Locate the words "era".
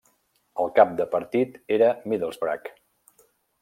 1.79-1.93